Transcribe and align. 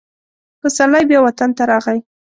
پسرلی 0.61 1.03
بیا 1.09 1.19
وطن 1.23 1.49
ته 1.57 1.63
راغی. 1.71 1.99